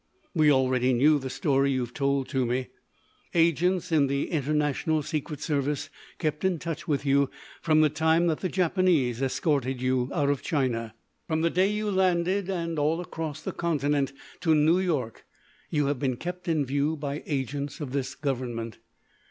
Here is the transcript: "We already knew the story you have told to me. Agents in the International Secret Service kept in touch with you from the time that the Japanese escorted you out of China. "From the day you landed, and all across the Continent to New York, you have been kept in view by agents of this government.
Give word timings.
"We 0.33 0.51
already 0.51 0.93
knew 0.93 1.19
the 1.19 1.29
story 1.29 1.73
you 1.73 1.81
have 1.81 1.93
told 1.93 2.27
to 2.29 2.43
me. 2.43 2.69
Agents 3.35 3.91
in 3.91 4.07
the 4.07 4.31
International 4.31 5.03
Secret 5.03 5.41
Service 5.41 5.91
kept 6.17 6.43
in 6.43 6.57
touch 6.57 6.87
with 6.87 7.05
you 7.05 7.29
from 7.61 7.81
the 7.81 7.89
time 7.91 8.25
that 8.25 8.39
the 8.39 8.49
Japanese 8.49 9.21
escorted 9.21 9.79
you 9.79 10.09
out 10.11 10.31
of 10.31 10.41
China. 10.41 10.95
"From 11.27 11.41
the 11.41 11.51
day 11.51 11.67
you 11.67 11.91
landed, 11.91 12.49
and 12.49 12.79
all 12.79 12.99
across 12.99 13.43
the 13.43 13.51
Continent 13.51 14.11
to 14.39 14.55
New 14.55 14.79
York, 14.79 15.23
you 15.69 15.85
have 15.85 15.99
been 15.99 16.17
kept 16.17 16.47
in 16.47 16.65
view 16.65 16.97
by 16.97 17.21
agents 17.27 17.79
of 17.79 17.91
this 17.91 18.15
government. 18.15 18.79